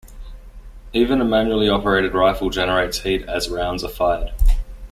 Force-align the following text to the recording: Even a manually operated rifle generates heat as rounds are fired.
Even 0.93 1.21
a 1.21 1.23
manually 1.23 1.69
operated 1.69 2.15
rifle 2.15 2.49
generates 2.49 3.01
heat 3.01 3.21
as 3.29 3.49
rounds 3.49 3.83
are 3.83 3.87
fired. 3.87 4.31